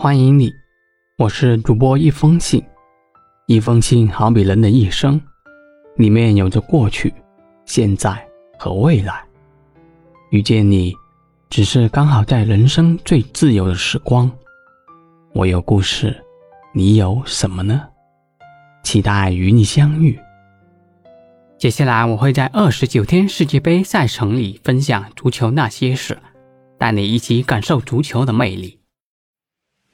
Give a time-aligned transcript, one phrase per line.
[0.00, 0.54] 欢迎你，
[1.16, 2.64] 我是主播一封信。
[3.48, 5.20] 一封信好比人的一生，
[5.96, 7.12] 里面有着过去、
[7.64, 8.16] 现在
[8.56, 9.20] 和未来。
[10.30, 10.94] 遇见你，
[11.50, 14.30] 只是刚好在人生最自由的时光。
[15.32, 16.16] 我有故事，
[16.72, 17.88] 你有什么呢？
[18.84, 20.16] 期待与你相遇。
[21.58, 26.16] 接下来我会在二十九天世界杯赛程里分享足球那些事，
[26.78, 28.78] 带你一起感受足球的魅力。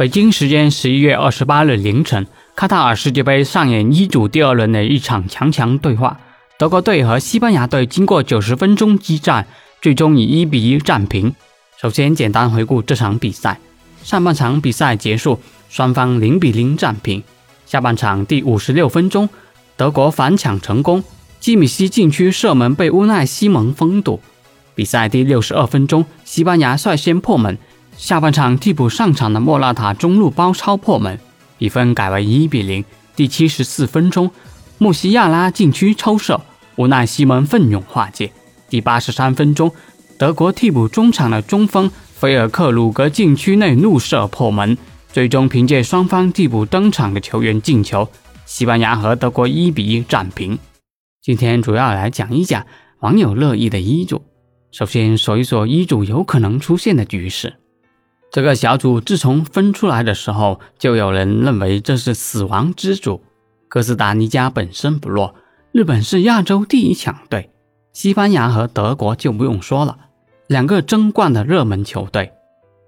[0.00, 6.18] 北京时间十一月二十八日凌晨，卡塔尔世界杯上演一组第二轮的一场强强对话。
[6.58, 9.46] 德国队和西班牙队经过九十分钟激战，
[9.82, 11.34] 最终以一比一战平。
[11.78, 13.60] 首先，简单回顾这场比赛。
[14.02, 17.22] 上半场比赛结束，双方零比零战平。
[17.66, 19.28] 下半场第五十六分钟，
[19.76, 21.04] 德国反抢成功。
[21.40, 24.18] 基米希禁区射门被乌奈西蒙封堵。
[24.74, 27.58] 比赛第六十二分钟，西班牙率先破门。
[28.00, 31.20] 下半场替补上场的莫拉塔中路包抄破门，
[31.58, 32.82] 比分改为一比零。
[33.14, 34.30] 第七十四分钟，
[34.78, 36.40] 穆西亚拉禁区抽射，
[36.76, 38.32] 无奈西蒙奋勇化解。
[38.70, 39.70] 第八十三分钟，
[40.18, 44.78] 德国替补中场的中锋菲尔克鲁格禁区内怒射破门，
[45.12, 48.08] 最终凭借双方替补登场的球员进球，
[48.46, 50.58] 西班牙和德国一比一战平。
[51.20, 52.64] 今天主要来讲一讲
[53.00, 54.22] 网友乐意的一组。
[54.72, 57.59] 首先说一说一组有可能出现的局势。
[58.30, 63.22] 这个小组自从分出来的时候，就有人认为这是死亡之组。
[63.68, 65.34] 哥斯达黎加本身不弱，
[65.72, 67.50] 日本是亚洲第一强队，
[67.92, 69.96] 西班牙和德国就不用说了，
[70.46, 72.32] 两个争冠的热门球队。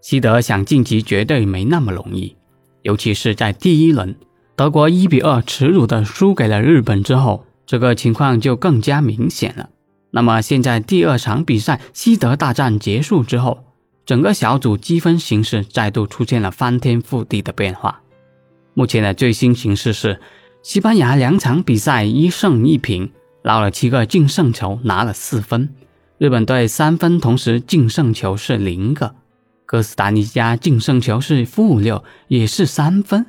[0.01, 2.37] 西德想晋级绝对没那么容易，
[2.83, 4.17] 尤其是在第一轮，
[4.57, 7.45] 德国一比二耻辱的输给了日本之后。
[7.65, 9.71] 这个情况就更加明显了。
[10.11, 13.65] 那么现在第二场比赛西德大战结束之后，
[14.05, 18.01] 整个小组积分形势再度出现了翻天覆地的变化。
[18.75, 20.21] 目前的最新形势是，
[20.63, 23.11] 西班牙两场比赛一胜一平，
[23.43, 25.69] 捞了七个净胜球，拿了四分；
[26.19, 29.15] 日本队三分，同时净胜球是零个；
[29.67, 33.25] 哥斯达黎加净胜球是负六，也是三分；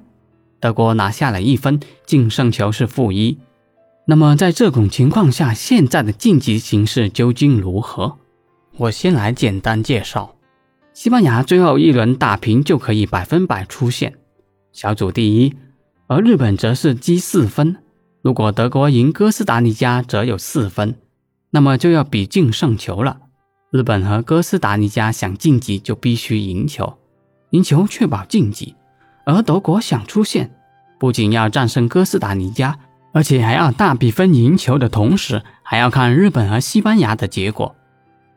[0.60, 3.38] 德国拿下了一分，净胜球是负一。
[4.06, 8.18] 那么在这种情况下，现在的晋级形势究竟如何？
[8.78, 10.36] 我先来简单介绍：
[10.94, 14.14] 西班牙最后一轮打平就可以百分百出线，
[14.72, 15.56] 小组第一；
[16.06, 17.78] 而日本则是积四分。
[18.22, 20.96] 如果德国赢哥斯达黎加，则有四分，
[21.50, 23.18] 那么就要比净胜球了。
[23.72, 27.00] 日本和哥斯达黎加想晋级，就必须赢球，
[27.50, 28.76] 赢球确保晋级；
[29.26, 30.52] 而德国想出线，
[31.00, 32.78] 不仅要战胜哥斯达黎加。
[33.16, 37.76] 而且还要大比分赢球的同时，还要看日本和西班牙的结果。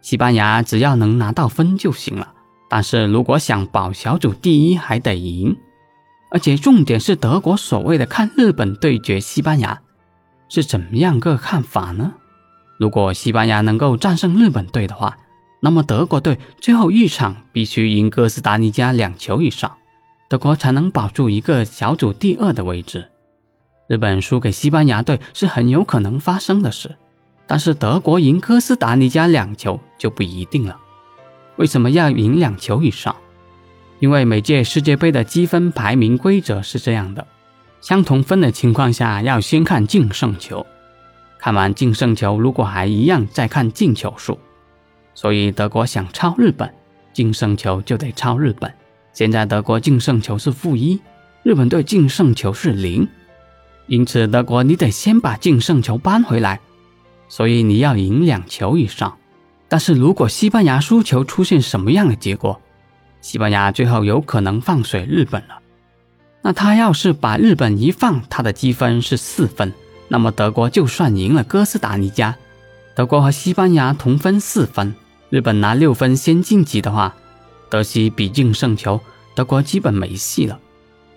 [0.02, 2.34] 西班牙只要能拿到分就行了，
[2.68, 5.56] 但是如果想保小组第一，还得赢。
[6.28, 9.80] 而且重点是德国所谓的看日本对决西班牙，
[10.48, 12.14] 是怎么样个看法呢？
[12.78, 15.16] 如果西班牙能够战胜日本队的话，
[15.60, 19.76] 那么德国队最后一场必须赢哥斯达黎加两球以上，
[20.28, 23.08] 德国才能保住一个小组第二的位置。
[23.88, 26.96] 日本输给西班牙队是很有可能发生的事，
[27.46, 30.76] 但是德国赢哥斯达黎加两球就不一定了。
[31.56, 33.14] 为什么要赢两球以上？
[33.98, 37.26] 因为每届世界杯的积分排名规则是这样的：
[37.80, 40.66] 相同分的情况下要先看净胜球，
[41.38, 44.38] 看完净胜球如果还一样再看进球数。
[45.14, 46.70] 所以德国想超日本，
[47.14, 48.70] 净胜球就得超日本。
[49.14, 51.00] 现在德国净胜球是负一，
[51.42, 53.08] 日本队净胜球是零。
[53.86, 56.60] 因此，德国你得先把净胜球扳回来，
[57.28, 59.16] 所以你要赢两球以上。
[59.68, 62.60] 但是如果西班牙输球出现什么样的结果，
[63.20, 65.58] 西班牙最后有可能放水日本了。
[66.42, 69.72] 那他要是把日本一放，他的积分是四分，
[70.06, 72.36] 那么德国就算赢了哥斯达黎加，
[72.94, 74.94] 德国和西班牙同分四分，
[75.28, 77.16] 日本拿六分先晋级的话，
[77.68, 79.00] 德西比净胜球，
[79.34, 80.60] 德国基本没戏了。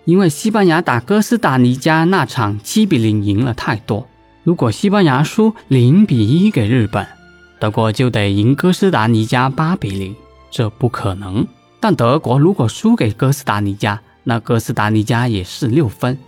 [0.04, 4.08] 因为西班牙打哥斯达黎加那场七比零赢了太多，
[4.42, 7.06] 如果西班牙输零比一给日本，
[7.60, 10.16] 德国就得赢哥斯达黎加八比零，
[10.50, 11.46] 这不可能。
[11.78, 16.18] 但德国如果输给哥斯达黎加，那哥斯达黎加也是六分，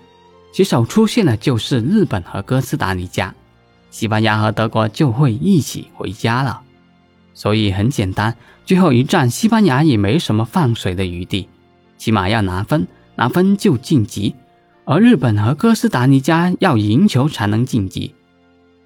[0.52, 3.34] 携手出现的就是日本和哥斯达黎加，
[3.90, 6.60] 西班牙和德国就会一起回家了。
[7.34, 11.48] 所以很简单，最后一战西班牙也没什么放水的余地，
[11.96, 12.86] 起码要拿分。
[13.14, 14.34] 拿分就晋级，
[14.86, 18.14] 而日本和哥斯达黎加要赢球才能晋级。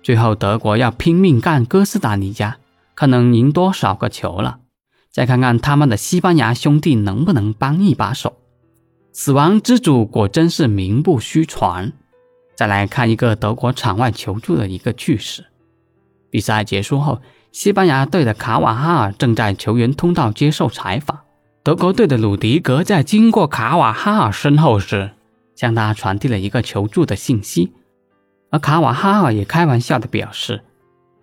[0.06, 2.58] 最后德国要拼命干哥斯达黎加，
[2.94, 4.60] 看能赢多少个球了。
[5.10, 8.36] 再看看他们的西班牙兄弟能不能帮一把手。
[9.12, 11.92] 死亡之主果真是名不虚传。
[12.54, 15.46] 再来看一个德国场外求助的一个趣事：
[16.30, 17.20] 比赛结束后，
[17.50, 21.18] 西班牙队的卡瓦哈尔正在球员通道接受采访。
[21.64, 25.10] 德国队的鲁迪格在经过卡瓦哈尔身后时，
[25.56, 27.72] 向他传递了一个求助的信息，
[28.58, 30.62] 卡瓦哈尔也开玩笑的表示：“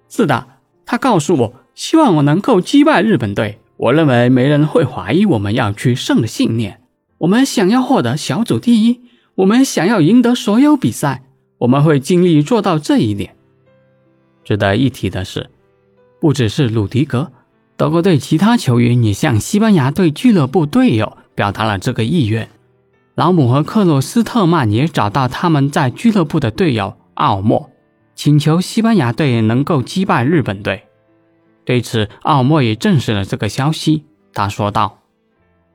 [0.10, 0.48] 是的，
[0.86, 3.60] 他告诉我，希望我能够击败日本队。
[3.78, 6.80] 我认为没人会怀疑我们要取胜的信念。”
[7.20, 9.00] 我们想要获得小组第一，
[9.36, 11.24] 我们想要赢得所有比赛，
[11.60, 13.36] 我们会尽力做到这一点。
[14.44, 15.50] 值得一提的是，
[16.20, 17.32] 不只是鲁迪格，
[17.78, 22.50] 德国队其他球员也向西班牙队俱乐部队友表达了这个意愿。
[23.16, 27.70] 老姆和克洛斯特曼也找到他们在俱乐部的队友奥莫，
[28.16, 30.84] 请求西班牙队能够击败日本队。
[31.66, 34.06] 对此，奥莫也证实了这个消息。
[34.34, 35.00] 他说道：“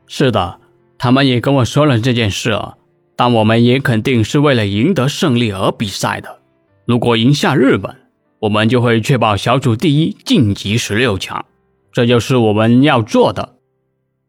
[0.06, 0.60] 是的。”
[1.00, 2.74] 他们也跟我说了这件事啊，
[3.14, 6.40] 但我们也肯定是为了赢得胜利而比赛的。
[6.86, 7.94] 如果赢下日本，
[8.40, 11.44] 我们就会确保小组第一晋级十六强，
[11.92, 13.54] 这就是我们要做的。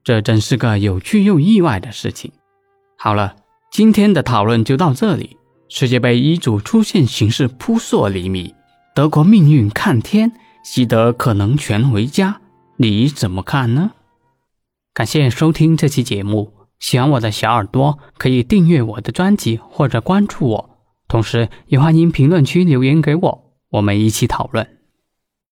[0.04, 2.32] 这真是个有趣又意外的事情。
[3.00, 3.38] 好了，
[3.72, 5.38] 今天的讨论就到这里。
[5.72, 8.56] 世界杯一组出现形势扑朔迷离，
[8.96, 10.32] 德国命运看天，
[10.64, 12.42] 西德可能全回家，
[12.78, 13.92] 你怎么看呢？
[14.96, 16.54] 感谢收听这期节目。
[16.80, 20.70] 喜欢我的小耳朵，可以订阅我的专辑或者关注我，
[21.08, 24.79] 同时也欢迎评论区留言给我，我们一起讨论。